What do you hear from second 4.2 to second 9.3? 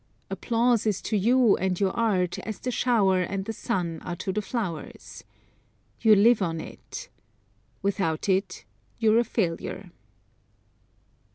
the flowers. You live on it. Without it you are a